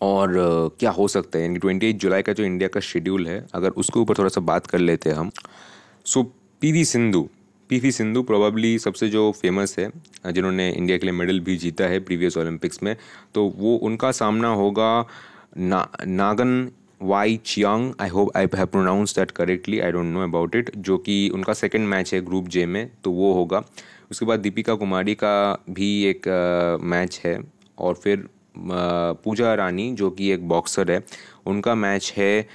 और 0.00 0.32
क्या 0.80 0.90
हो 0.90 1.08
सकता 1.08 1.38
है? 1.38 1.44
यानी 1.44 1.58
ट्वेंटी 1.58 1.92
जुलाई 1.94 2.22
का 2.22 2.32
जो 2.32 2.44
इंडिया 2.44 2.68
का 2.68 2.80
शेड्यूल 2.82 3.26
है, 3.26 3.44
अगर 3.54 3.70
उसके 3.72 4.00
ऊपर 4.00 4.18
थोड़ा 4.18 4.28
सा 4.28 4.40
बात 4.42 4.66
कर 4.66 4.78
लेते 4.78 5.10
हैं 5.10 5.16
हम। 5.16 5.30
So, 6.06 6.22
P 6.62 6.72
V 6.72 6.84
Sindhu, 6.84 7.28
P 7.70 7.78
V 7.78 7.90
Sindhu 7.92 8.22
probably 8.22 8.78
सबसे 8.78 9.08
जो 9.08 9.30
फ़ेमस 9.32 9.78
है, 9.78 9.90
जिन्होंने 10.26 10.70
इंडिया 10.70 10.98
के 10.98 11.06
लिए 11.06 11.14
मेडल 11.14 11.40
भी 11.40 11.56
जीता 11.56 11.84
है 11.84 12.00
प्रीवियस 12.00 12.36
ओलंपिक्स 12.38 12.82
में 12.82 12.96
तो 13.34 13.44
वो 13.56 13.76
उनका 13.78 14.10
सामना 14.12 14.48
होगा 14.54 15.06
ना, 15.58 15.88
Ngan 16.06 16.70
Yi 17.02 17.38
Cheung. 17.44 17.92
I 18.00 18.08
hope 18.08 18.36
I 18.36 18.46
have 18.54 18.66
pronounce 18.66 19.14
that 19.16 19.30
correctly 19.30 19.78
I 19.80 19.92
don't 19.92 20.06
know 20.06 20.22
about 20.22 20.56
it 20.56 20.70
जो 20.78 20.96
कि 20.98 21.28
उनका 21.34 21.52
सेकेंड 21.54 21.86
मैच 21.88 22.12
है 22.14 22.20
ग्रुप 22.20 22.48
जे 22.48 22.66
में 22.66 22.90
तो 23.04 23.10
वो 23.12 23.32
होगा। 23.34 23.62
उसके 24.10 24.26
बाद 24.26 24.40
दीपिका 24.40 24.74
कुमारी 24.74 25.14
का 25.14 25.64
भी 25.70 25.88
एक 26.04 26.28
मैच 26.82 27.20
है, 27.24 27.38
और 27.78 27.94
फिर 27.94 28.28
पूजा 28.54 29.54
रानी, 29.54 29.92
जो 29.92 30.10
कि 30.10 30.30
एक 30.32 30.48
बॉक्सर 30.48 30.90
है, 30.90 31.02
उनका 31.46 31.74
मैच 31.76 32.12
है 32.16 32.46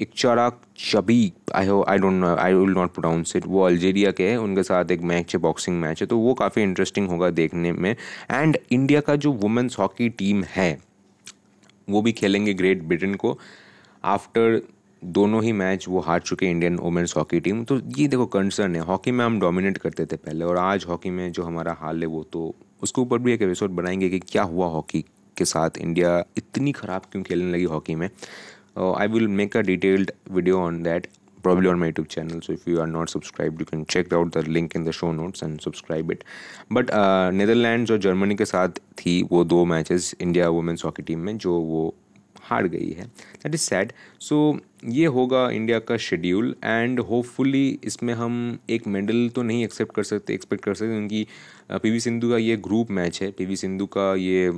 इक्चरा 0.00 0.50
शबी 0.80 1.32
आई 1.54 1.66
हो 1.66 1.82
I 1.88 1.98
don't 1.98 2.24
I 2.24 2.54
will 2.54 2.70
not 2.70 2.92
pronounce 2.94 3.36
it 3.36 3.46
वो 3.46 3.62
अल्जेरिया 3.64 4.10
के 4.10 4.28
हैं, 4.28 4.36
उनके 4.38 4.62
साथ 4.62 4.90
एक 4.90 5.00
मैच 5.02 5.34
है 5.34 5.40
बॉक्सिंग 5.40 5.80
मैच 5.80 6.00
है 6.00 6.06
तो 6.06 6.18
वो 6.18 6.34
काफ़ी 6.34 6.62
इंटरेस्टिंग 6.62 7.08
होगा 7.08 7.30
देखने 7.30 7.72
में। 7.72 7.90
एंड 8.30 8.58
इंडिया 8.70 9.00
का 9.00 9.16
जो 9.16 9.32
वुमेंस 9.34 9.76
हॉकी 9.78 10.08
टीम 10.08 10.42
है, 10.48 10.78
वो 11.88 12.02
भी 12.02 12.12
खेलेंगे 12.12 12.54
ग्रेट 12.54 12.82
ब्रिटेन 12.82 13.14
को 13.14 13.38
आफ्टर 14.04 14.60
दोनों 15.02 15.42
ही 15.44 15.52
मैच 15.52 15.84
वो 15.88 16.00
हार 16.00 16.20
चुके 16.20 16.46
इंडियन 16.46 16.76
वुमेंस 16.78 17.14
हॉकी 17.16 17.40
टीम 17.40 17.62
तो 17.64 17.78
ये 17.98 18.06
देखो 18.08 18.26
कंसर्न 18.26 18.74
है। 18.76 18.80
हॉकी 18.82 19.10
में 19.10 19.24
हम 19.24 19.38
डोमिनेट 19.40 19.78
करते 19.78 20.06
थे 20.06 20.16
पहले 20.16 20.44
और 20.44 20.58
आज 20.58 20.84
हॉकी 20.88 21.10
में 21.10 21.30
जो 21.32 21.42
हमारा 21.42 21.76
हाल 21.80 22.00
है 22.00 22.06
वो 22.08 22.22
तो 22.32 22.54
उसके 22.82 23.00
ऊपर 23.00 23.18
भी 23.18 23.32
एक 23.32 23.42
एपिसोड 23.42 23.70
बनाएँगे 23.70 24.08
कि 24.08 24.18
क्या 24.18 24.42
हुआ 24.42 24.66
हॉकी 24.66 25.04
के 25.36 25.44
साथ। 25.44 25.78
इंडिया 25.78 26.18
इतनी 26.36 26.72
ख़राब 26.72 27.02
क्यों 27.12 27.22
खेलने 27.22 27.52
लगी 27.52 27.64
हॉकी 27.64 27.94
में? 27.94 28.08
I 28.78 29.06
will 29.08 29.28
make 29.28 29.56
a 29.56 29.60
detailed 29.62 30.12
video 30.32 30.58
on 30.60 30.82
that 30.82 31.06
problem 31.42 31.68
on 31.70 31.78
my 31.78 31.88
YouTube 31.88 32.06
channel 32.06 32.40
so 32.40 32.52
if 32.52 32.68
you 32.70 32.80
are 32.80 32.86
not 32.86 33.08
subscribe 33.08 33.60
you 33.60 33.66
can 33.70 33.84
check 33.90 34.14
out 34.14 34.36
the 34.36 34.44
link 34.48 34.76
in 34.76 34.84
the 34.84 34.90
show 34.90 35.12
notes 35.12 35.42
and 35.42 35.58
subscribe 35.60 36.10
it 36.12 36.24
but 36.72 36.90
Netherland 37.34 37.90
और 37.90 37.98
Germany 37.98 38.34
के 38.34 38.44
साथ 38.44 38.78
थी 38.98 39.22
वो 39.32 39.44
दो 39.44 39.64
matches 39.64 40.14
India 40.20 40.48
women's 40.48 40.84
hockey 40.84 41.02
team 41.02 41.18
में, 41.18 41.36
जो 41.38 41.52
वो 41.52 41.94
हार 42.50 42.66
गई 42.68 42.90
है। 42.90 43.04
दैट 43.04 43.54
इज़ 43.54 43.60
सैड 43.60 43.92
सो 44.20 44.60
ये 44.88 45.06
होगा 45.16 45.48
इंडिया 45.50 45.78
का 45.78 45.96
शेड्यूल 45.96 46.54
एंड 46.64 47.00
होपफुली 47.00 47.68
इसमें 47.84 48.14
हम 48.14 48.58
एक 48.70 48.86
मेडल 48.86 49.28
तो 49.34 49.42
नहीं 49.42 49.64
एक्सेप्ट 49.64 49.94
कर 49.94 50.02
सकते 50.02 50.34
एक्सपेक्ट 50.34 50.64
कर 50.64 50.74
सकते 50.74 50.96
क्योंकि 50.98 51.26
पी 51.72 51.90
वी 51.90 52.00
सिंधु 52.00 52.30
का 52.30 52.36
ये 52.36 52.56
ग्रुप 52.56 52.90
मैच 52.90 53.22
है। 53.22 53.30
पी 53.30 53.44
वी 53.44 53.56
सिंधु 53.56 53.86
का 53.96 54.14
ये 54.14 54.50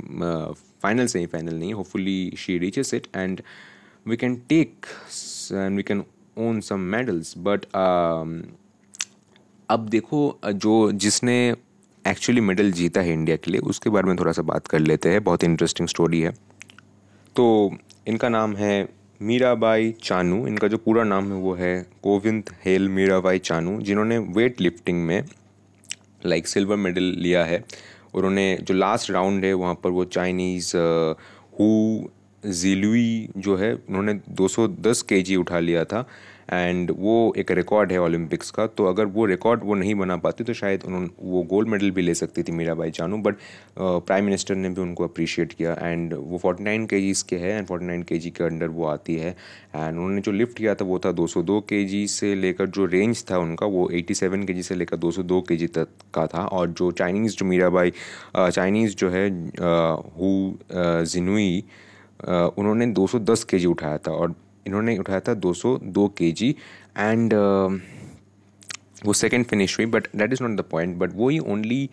फाइनल 0.82 1.06
सेमीफाइनल 1.06 1.54
नहीं 1.54 1.72
hopefully 1.74 2.32
she 2.38 2.58
reaches 2.58 2.94
it 2.94 3.06
and 3.16 3.42
can 4.20 4.32
take 4.50 4.86
and 5.50 5.78
we 5.78 5.82
can 5.88 6.00
own 6.36 6.56
some 6.68 6.86
medals. 6.94 7.28
But 7.48 7.66
um, 7.80 8.30
अब 9.68 9.86
देखो 9.88 10.38
जो 10.44 10.92
जिसने 10.92 11.34
एक्चुअली 12.04 12.40
मेडल 12.40 12.72
जीता 12.72 13.00
है 13.00 13.12
इंडिया 13.12 13.36
के 13.36 13.50
लिए 13.50 13.60
उसके 13.60 13.90
बारे 13.90 14.06
में 14.06 14.16
थोड़ा 14.18 14.32
सा 14.32 14.42
बात 14.42 14.66
कर 14.66 14.78
लेते 14.78 15.08
हैं। 15.08 15.22
बहुत 15.24 15.44
इंटरेस्टिंग 15.44 15.88
स्टोरी 15.88 16.20
है। 16.20 16.32
तो 17.36 17.70
इनका 18.08 18.28
नाम 18.28 18.56
है 18.56 18.88
मीराबाई 19.22 19.94
चानू। 20.02 20.46
इनका 20.46 20.68
जो 20.68 20.78
पूरा 20.78 21.04
नाम 21.04 21.32
है 21.32 21.38
वो 21.38 21.54
है 21.54 21.82
गोविंद 21.82 22.50
हेल 22.64 22.88
मीराबाई 22.88 23.38
चानू, 23.38 23.80
जिन्होंने 23.80 24.18
वेट 24.18 24.60
लिफ्टिंग 24.60 25.06
में 25.06 25.24
लाइक 26.26 26.46
सिल्वर 26.46 26.76
मेडल 26.76 27.02
लिया 27.02 27.44
है। 27.44 27.64
और 28.14 28.26
उन्हें 28.26 28.64
जो 28.64 28.74
लास्ट 28.74 29.10
राउंड 29.10 29.44
है, 29.44 29.52
वहाँ 29.52 29.74
पर 29.74 29.90
वो 29.90 30.04
चाइनीज़ 30.04 30.76
हु 31.60 32.08
जिलुई 32.46 33.28
जो 33.36 33.56
है, 33.56 33.74
उन्होंने 33.74 34.14
210 34.14 35.02
केजी 35.02 35.36
उठा 35.36 35.58
लिया 35.58 35.84
था। 35.84 36.08
एंड 36.52 36.90
वो 36.98 37.32
एक 37.36 37.50
रिकॉर्ड 37.50 37.92
है 37.92 38.00
ओलंपिक्स 38.00 38.50
का 38.50 38.66
तो 38.66 38.86
अगर 38.86 39.06
वो 39.06 39.26
रिकॉर्ड 39.26 39.64
वो 39.64 39.74
नहीं 39.74 39.94
बना 39.94 40.16
पाती 40.16 40.44
तो 40.44 40.52
शायद 40.52 40.84
उन्होंने 40.84 41.08
वो 41.22 41.42
गोल्ड 41.42 41.68
मेडल 41.68 41.90
भी 41.90 42.02
ले 42.02 42.14
सकती 42.14 42.42
थी 42.42 42.52
Mirabai 42.74 42.90
Chanu 42.90 43.16
but 43.16 43.36
prime 43.78 44.24
minister 44.24 44.54
ने 44.54 44.68
भी 44.68 44.80
उनको 44.80 45.04
अप्रिशिएट 45.04 45.52
किया 45.52 45.76
एंड 45.82 46.14
वो 46.14 46.38
49 46.38 46.60
नाइन 46.60 46.86
के 46.86 47.00
जीज़ 47.00 47.24
के 47.28 47.36
है 47.36 47.56
एंड 47.58 47.66
49 47.66 48.04
के 48.08 48.18
जी 48.18 48.30
के 48.30 48.44
अंडर 48.44 48.68
वो 48.68 48.86
आती 48.86 49.16
है 49.16 49.30
एंड 49.30 49.88
उन्होंने 49.88 50.20
जो 50.20 50.32
लिफ्ट 50.32 50.56
किया 50.58 50.74
था 50.74 50.84
वो 50.84 50.98
था 50.98 51.12
दो 51.12 51.26
सौ 51.26 51.42
दो 51.42 51.60
के 51.60 51.84
जी 51.84 52.06
से 52.08 52.34
लेकर 52.34 52.66
जो 52.66 52.84
रेंज 52.86 53.24
था 53.30 53.38
उनका, 53.38 53.66
वो 53.66 53.88
एटी 53.90 54.14
सेवन 54.14 54.44
के 54.44 54.52
जी 54.52 54.62
से 54.62 54.74
लेकर 54.74 54.96
दो 54.96 55.10
सौ 55.10 55.22
दो 55.22 55.40
के 55.40 55.56
जी 55.56 55.66
तक 55.66 55.88
का 56.14 56.26
था 56.26 56.44
और 56.46 56.68
जो 56.70 56.90
चाइनीज़ 56.92 57.36
जो 57.36 57.46
मीरा 57.46 57.68
बाई 57.68 57.92
चाइनीज़ 58.36 58.96
जो 58.96 59.10
है 59.10 59.28
हु 60.18 60.32
जिनुई 61.06 61.64
उन्होंने 62.22 62.86
210 62.94 63.42
केजी 63.44 63.66
उठाया 63.66 63.98
था 63.98 64.12
और 64.12 64.34
इन्होंने 64.66 64.96
उठाया 64.98 65.20
था 65.20 65.34
202 65.40 66.08
केजी 66.18 66.54
एंड 66.98 67.34
वो 69.06 69.12
सेकंड 69.12 69.46
फिनिश 69.46 69.78
हुई 69.78 69.86
but 69.86 70.06
that 70.16 70.32
is 70.32 70.42
not 70.42 70.56
the 70.58 70.64
point 70.70 70.96
but 70.98 71.14
वो 71.14 71.28
ही 71.28 71.38
ओनली 71.38 71.88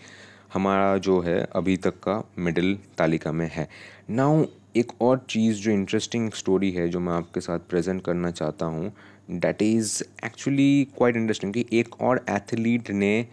हमारा 0.54 0.98
जो 0.98 1.20
है 1.22 1.40
अभी 1.56 1.78
तक 1.78 2.00
का 2.00 2.24
मिडिल 2.40 2.78
तालिका 2.98 3.32
में 3.32 3.50
है। 3.54 3.68
नाउ 4.10 4.46
एक 4.76 4.92
और 5.02 5.26
चीज़ 5.30 5.62
जो 5.62 5.72
इंटरेस्टिंग 5.72 6.32
स्टोरी 6.32 6.72
है 6.72 6.88
जो 6.90 7.00
मैं 7.00 7.14
आपके 7.14 7.42
साथ 7.42 7.60
प्रेजेंट 7.70 8.04
करना 8.06 8.32
चाहता 8.32 8.66
हूँ 8.66 8.92
that 9.32 9.62
is 9.62 10.02
actually 10.26 10.88
quite 10.98 11.16
interesting 11.16 11.54
कि 11.54 11.66
एक 11.74 12.02
और 12.02 12.24
एथलीट 12.30 12.90
ने 12.92 13.28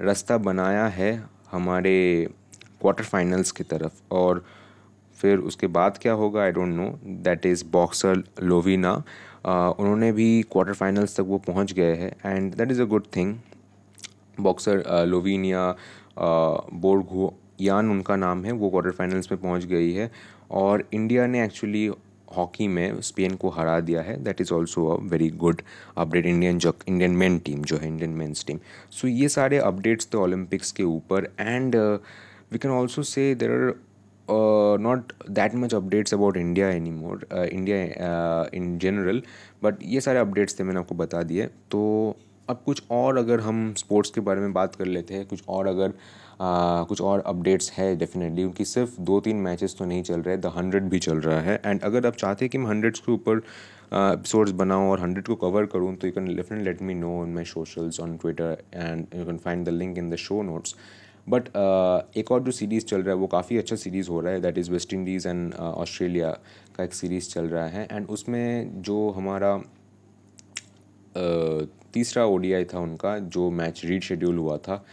रास्ता 0.00 0.38
बनाया 0.38 0.86
है 0.88 1.12
हमारे 1.50 2.28
क्वार्टर 2.80 3.04
फाइनल्स 3.04 3.50
की 3.50 3.64
तरफ़, 3.64 3.92
और 4.10 4.44
फिर 5.22 5.38
उसके 5.40 5.66
बाद 5.68 5.98
क्या 6.02 6.12
होगा? 6.14 6.42
I 6.42 6.52
don't 6.52 6.74
know 6.76 6.88
that 7.24 7.46
is 7.46 7.64
boxer 7.72 8.22
Lovlina 8.42 8.92
उन्होंने 9.46 10.12
भी 10.12 10.42
क्वार्टर 10.52 10.72
फाइनल्स 10.74 11.16
तक 11.16 11.24
वो 11.26 11.38
पहुँच 11.46 11.72
गए 11.72 11.94
हैं 11.96 12.12
and 12.26 12.54
that 12.54 12.70
is 12.70 12.82
a 12.82 12.84
good 12.86 13.06
thing 13.16 13.34
boxer 14.40 14.84
Lovlina 15.06 15.68
Borgohain 17.60 17.90
उनका 17.90 18.16
नाम 18.16 18.44
है, 18.44 18.52
वो 18.52 18.70
क्वार्टर 18.70 18.90
फाइनल्स 18.90 19.30
में 19.32 19.40
पहुँच 19.40 19.64
गई 19.64 19.92
है, 19.92 20.10
और 20.50 20.88
इंडिया 20.92 21.26
ने 21.26 21.44
एक्चुअली 21.44 21.86
हॉकी 22.36 22.66
में 22.68 23.00
स्पेन 23.02 23.34
को 23.36 23.48
हरा 23.50 23.78
दिया 23.80 24.02
है. 24.02 24.16
That 24.24 24.40
is 24.40 24.52
also 24.54 24.86
a 24.88 24.96
very 25.10 25.28
good 25.42 25.62
update 25.96 26.26
Indian 26.26 26.58
जो 26.58 26.74
इंडियन 26.88 27.16
मेन 27.16 27.38
टीम 27.38 27.62
जो 27.62 27.76
है 27.76 27.88
इंडियन 27.88 28.10
मेन्स 28.12 28.44
टीम 28.46 28.58
सो 28.90 29.08
ये 29.08 29.28
सारे 29.28 29.58
अपडेट्स 29.60 30.08
थे 30.14 30.18
ओलंपिक्स 30.18 30.72
के 30.72 30.82
ऊपर 30.84 31.28
and 31.40 31.76
we 31.76 32.58
can 32.58 32.70
also 32.72 33.02
say 33.04 33.34
there 33.34 33.50
are 33.52 33.74
not 34.80 35.12
that 35.30 35.54
much 35.54 35.74
updates 35.74 36.14
about 36.14 36.36
India 36.36 36.68
any 36.70 36.90
more 36.90 37.26
India 37.44 38.50
in 38.54 38.78
general 38.78 39.22
but 39.64 39.82
ये 39.84 40.00
सारे 40.00 40.18
अपडेट्स 40.18 40.58
थे 40.60 40.64
मैंने 40.64 40.80
आपको 40.80 40.94
बता 40.94 41.22
दिए। 41.22 41.46
तो 41.70 42.16
अब 42.50 42.62
कुछ 42.66 42.82
और 42.90 43.16
अगर 43.16 43.40
हम 43.40 43.72
स्पोर्ट्स 43.78 44.10
के 44.10 44.20
बारे 44.20 44.40
में 44.40 44.52
बात 44.52 44.74
कर 44.74 44.86
लेते 44.86 45.14
हैं 45.14 45.26
कुछ 45.26 45.42
और 45.48 45.66
अगर 45.66 45.92
आ, 46.40 46.82
कुछ 46.84 47.00
और 47.00 47.20
अपडेट्स 47.26 47.70
है 47.72 47.94
डेफिनेटली 47.96 48.44
उनकी 48.44 48.64
सिर्फ़ 48.64 49.00
दो 49.00 49.18
तीन 49.20 49.36
मैचेस 49.36 49.76
तो 49.78 49.84
नहीं 49.84 50.02
चल 50.02 50.22
रहे 50.22 50.36
द 50.36 50.46
हंड्रेड 50.56 50.88
भी 50.90 50.98
चल 50.98 51.18
रहा 51.18 51.40
है। 51.40 51.60
एंड 51.66 51.80
अगर 51.82 52.06
आप 52.06 52.14
चाहते 52.14 52.44
हैं 52.44 52.50
कि 52.50 52.58
मैं 52.58 52.66
हंड्रेड्स 52.66 53.00
के 53.00 53.12
ऊपर 53.12 53.36
एपिसोड्स 53.94 54.52
बनाऊँ 54.52 54.90
और 54.90 55.00
हंड्रेड 55.00 55.26
को 55.26 55.34
कवर 55.34 55.66
करूँ 55.66 55.94
तो 55.96 56.06
you 56.06 56.12
can 56.12 56.34
definitely 56.36 56.64
let 56.64 56.82
me 56.82 56.94
know 56.94 57.24
in 57.24 57.34
my 57.34 57.44
socials 57.44 58.00
on 58.00 58.16
Twitter 58.16 58.62
and 58.74 59.06
you 59.16 59.24
can 59.24 59.36
find 59.36 59.66
the 59.66 59.68
link 59.68 59.98
in 59.98 60.10
the 60.10 60.16
show 60.16 60.42
notes 60.42 60.74
but 61.26 61.48
uh, 61.48 62.18
एक 62.18 62.32
और 62.32 62.42
जो 62.42 62.50
सीरीज़ 62.50 62.84
चल 62.84 63.02
रहा 63.02 63.14
है 63.14 63.16
वो 63.16 63.26
काफ़ी 63.26 63.58
अच्छा 63.58 63.76
सीरीज़ 63.76 64.10
हो 64.10 64.20
रहा 64.20 64.32
है 64.32 64.40
that 64.40 64.58
is 64.58 64.70
West 64.70 64.94
Indies 64.94 65.28
and 65.28 65.54
Australia 65.54 66.30
का 66.76 66.84
एक 66.84 66.94
सीरीज़ 66.94 67.30
चल 67.30 67.48
रहा 67.48 67.66
है। 67.66 67.88
एंड 67.92 68.10
उसमें 68.10 68.82
जो 68.82 69.10
हमारा 69.10 69.58
uh, 69.58 69.64
तीसरा 71.94 72.26
ओडीआई 72.26 72.64
था 72.64 72.78
उनका 72.78 73.18
जो 73.18 73.50
मैच 73.50 73.84
रीड 73.84 74.02
शेड्यूल 74.02 74.38
हुआ 74.38 74.58
था 74.58 74.84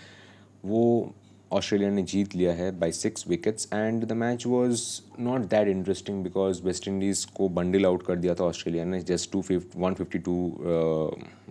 वो 0.65 1.13
ऑस्ट्रेलिया 1.51 1.89
ने 1.89 2.03
जीत 2.03 2.35
लिया 2.35 2.53
है 2.53 2.79
by 2.79 2.91
six 2.91 3.27
wickets 3.27 3.69
and 3.73 4.05
the 4.05 4.13
match 4.13 4.47
was 4.47 5.01
not 5.19 5.41
that 5.49 5.67
interesting 5.67 6.23
because 6.23 6.63
West 6.63 6.87
Indies 6.87 7.27
को 7.37 7.49
बंडल 7.49 7.85
आउट 7.85 8.03
कर 8.03 8.15
दिया 8.15 8.35
था 8.35 8.43
ऑस्ट्रेलिया 8.43 8.85
ने 8.85 9.01
just 9.01 9.31
two 9.31 9.41
fift 9.41 9.77
one 9.77 9.93
fifty 9.93 10.19
two 10.19 10.57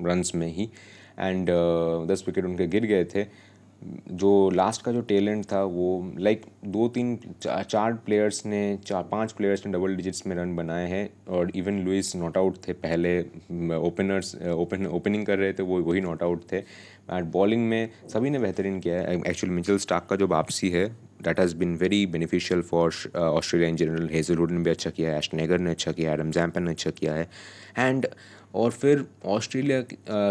runs 0.07 0.35
में 0.35 0.47
ही। 0.47 0.71
एंड 1.19 1.51
uh, 1.51 2.11
दस 2.11 2.25
विकेट 2.27 2.45
उनके 2.45 2.67
गिर 2.67 2.87
गए 2.87 3.05
थे। 3.05 3.49
जो 3.83 4.29
लास्ट 4.51 4.83
का 4.83 4.93
जो 4.93 5.01
टैलेंट 5.01 5.45
था 5.53 5.63
वो 5.63 6.13
लाइक 6.19 6.45
दो 6.67 6.89
तीन 6.89 7.17
चा, 7.43 7.63
चार 7.63 7.93
प्लेयर्स 8.07 8.45
ने 8.47 8.79
चार 8.87 9.03
पाँच 9.03 9.33
प्लेयर्स 9.33 9.67
ने 9.67 9.73
डबल 9.73 9.97
डिजिट्स 9.97 10.27
में 10.27 10.35
रन 10.37 10.55
बनाए 10.57 10.89
हैं 10.89 11.09
और 11.29 11.53
इवन 11.57 11.79
लुइस 11.85 12.15
नॉट 12.17 12.37
आउट 12.37 12.57
थे। 12.69 12.73
पहले 12.73 13.19
ओपनर्स 13.77 14.35
ओपन 14.53 14.87
ओपनिंग 14.87 15.27
कर 15.27 15.39
रहे 15.39 15.53
थे 15.53 15.63
वो 15.63 15.81
वही 15.83 16.01
नॉट 16.01 16.23
आउट 16.23 16.43
थे। 16.53 16.57
एंड 16.57 17.31
बॉलिंग 17.33 17.69
में 17.69 17.91
सभी 18.09 18.31
ने 18.31 18.39
बेहतरीन 18.39 18.81
किया 18.81 19.01
है। 19.01 19.17
एक्चुअल 19.21 19.53
मिचल 19.53 19.79
स्टाक 19.79 20.07
का 20.07 20.17
जो 20.17 20.27
वापसी 20.27 20.71
है 20.71 20.87
that 21.21 21.41
has 21.41 21.57
been 21.57 21.77
very 21.77 22.05
beneficial 22.07 22.63
for 22.63 22.93
Australia 23.17 23.69
in 23.69 23.77
general 23.77 24.09
Hazlewood 24.13 24.51
ने 24.51 24.61
भी 24.61 24.71
अच्छा 24.71 24.91
किया 24.91 25.11
है 25.11 25.19
एशनेगर 25.19 25.59
ने 25.59 25.71
अच्छा 25.71 25.93
किया 25.93 26.13
एडम 26.13 26.31
जैम्पन 26.31 26.63
ने 26.63 26.71
अच्छा 26.71 26.91
किया 26.91 27.15
है। 27.15 27.29
एंड 27.79 28.07
और 28.55 28.71
फिर 28.71 29.05
ऑस्ट्रेलिया 29.27 29.83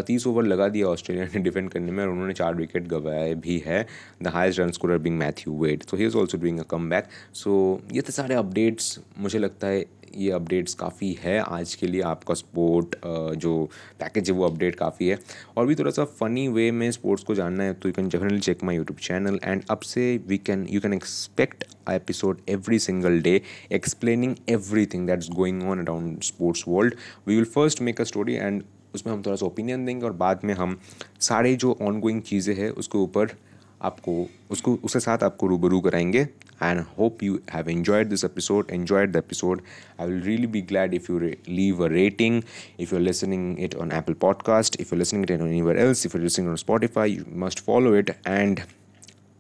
तीस 0.02 0.26
ओवर 0.28 0.44
लगा 0.44 0.68
दिया 0.70 0.88
ऑस्ट्रेलिया 0.88 1.26
ने 1.34 1.40
डिफेंड 1.42 1.70
करने 1.72 1.92
में 1.92 2.04
और 2.04 2.10
उन्होंने 2.12 2.34
चार 2.34 2.56
विकेट 2.56 2.88
गवाए 2.88 3.34
भी 3.36 3.58
है। 3.66 3.86
The 4.24 4.28
highest 4.28 4.60
run 4.60 4.72
score 4.72 4.98
being 4.98 5.18
Matthew 5.18 5.58
Wade 5.60 5.84
so 5.90 5.98
he 5.98 6.06
is 6.06 6.16
also 6.18 6.38
doing 6.38 6.60
a 6.60 6.64
come 6.70 6.90
back 6.90 7.08
so 7.34 7.82
ये 7.94 8.02
तो 8.02 8.14
सारे 8.14 8.36
अपडेट्स 8.36 9.00
मुझे 9.18 9.40
लगता 9.40 9.68
है 9.68 9.86
ये 10.16 10.32
अपडेट्स 10.32 10.74
काफ़ी 10.74 11.12
है। 11.22 11.38
आज 11.40 11.74
के 11.76 11.88
लिए 11.88 12.02
आपका 12.04 12.34
स्पोर्ट 12.34 12.96
जो 13.38 13.54
पैकेज 14.00 14.30
है 14.30 14.36
वो 14.36 14.46
अपडेट 14.46 14.76
काफ़ी 14.76 15.08
है। 15.08 15.20
और 15.58 15.68
भी 15.68 15.76
थोड़ा 15.76 15.92
सा 15.92 16.06
फ़नी 16.20 16.48
वे 16.48 16.70
में 16.72 16.90
स्पोर्ट्स 16.92 17.24
को 17.24 17.36
जानना 17.36 17.64
है 17.64 17.74
तो 17.74 17.90
you 17.90 17.94
can 17.94 18.08
definitely 18.10 18.40
check 18.40 18.64
my 18.64 18.76
YouTube 18.76 19.00
channel 19.00 19.40
and 19.44 19.64
अब 19.72 19.80
से 19.86 20.06
we 20.28 20.38
can 20.38 20.66
you 20.70 20.82
can 20.82 20.94
expect 20.94 21.64
episode 21.92 22.42
every 22.50 22.80
single 22.80 23.22
day 23.22 23.42
explaining 23.72 24.36
every 24.50 24.86
thing 24.86 25.08
that's 25.08 25.30
going 25.32 25.64
on 25.64 25.80
around 25.80 26.22
sports 26.24 26.64
world 26.68 26.96
we 27.28 27.36
will 27.36 27.46
first 27.46 27.82
make 27.82 28.02
a 28.02 28.04
story 28.04 28.36
and 28.36 28.64
उसमें 28.96 29.14
हम 29.14 29.22
थोड़ा 29.22 29.36
सा 29.36 29.46
opinion 29.46 29.86
देंगे 29.86 30.06
और 30.06 30.14
बाद 30.16 30.42
में 30.44 30.54
हम 30.54 30.80
सारे 31.22 31.56
जो 31.56 31.78
ऑन 31.82 32.00
गोइंग 32.00 32.22
चीज़ें 32.22 32.54
हैं 32.56 32.70
उसके 32.70 32.98
ऊपर 32.98 33.36
आपको 33.82 34.26
उसको, 34.52 34.74
उसके 34.84 35.00
साथ 35.00 35.24
आपको 35.24 35.48
रूबरू 35.48 35.80
कराएँगे 35.82 36.28
and 36.64 36.80
hope 37.00 37.24
you 37.24 37.40
have 37.54 37.70
enjoyed 37.70 38.08
this 38.10 38.24
episode 38.26 38.72
enjoyed 38.72 39.12
the 39.12 39.16
episode 39.16 39.62
I 40.00 40.08
will 40.08 40.22
really 40.22 40.48
be 40.48 40.62
glad 40.62 40.94
if 40.94 41.12
you 41.12 41.20
leave 41.20 41.84
a 41.86 41.88
rating 41.88 42.42
if 42.80 42.94
you 42.94 43.00
are 43.00 43.04
listening 43.06 43.60
it 43.60 43.76
on 43.76 43.92
Apple 43.92 44.14
podcast 44.22 44.80
if 44.82 44.94
you 44.94 45.00
listening 45.00 45.24
it 45.24 45.42
on 45.42 45.48
anywhere 45.48 45.78
else 45.78 46.06
if 46.06 46.18
you 46.18 46.24
listening 46.24 46.50
on 46.50 46.56
Spotify 46.56 47.12
you 47.12 47.24
must 47.40 47.60
follow 47.60 47.96
it 47.98 48.10
and 48.28 48.60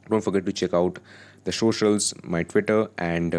don't 0.05 0.21
forget 0.21 0.45
to 0.45 0.51
check 0.51 0.75
out 0.75 0.99
the 1.47 1.51
socials 1.51 2.13
my 2.25 2.43
Twitter 2.43 2.87
and 2.99 3.35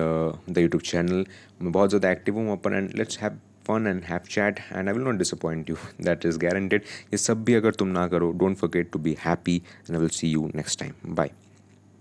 the 0.50 0.59
YouTube 0.59 0.83
channel 0.83 1.25
मैं 1.62 1.73
बहुत 1.73 1.88
ज़्यादा 1.88 2.11
active 2.11 2.35
हूँ 2.35 2.45
वहाँ 2.45 2.57
पर 2.64 2.75
and 2.75 2.90
let's 2.95 3.19
have 3.19 3.38
fun 3.69 3.87
and 3.93 4.05
have 4.13 4.29
chat 4.37 4.63
and 4.71 4.89
i 4.89 4.93
will 4.93 5.07
not 5.11 5.19
disappoint 5.25 5.69
you. 5.69 5.79
That 6.09 6.25
is 6.25 6.39
guaranteed. 6.47 6.89
Ye 7.13 7.19
sab 7.27 7.45
bhi 7.51 8.39
don't 8.45 8.65
forget 8.65 8.93
to 8.93 8.99
be 9.11 9.15
happy 9.29 9.63
and 9.87 9.97
i 9.97 10.01
will 10.07 10.17
see 10.23 10.33
you 10.39 10.51
next 10.55 10.77
time. 10.85 10.97
Bye. 11.21 11.31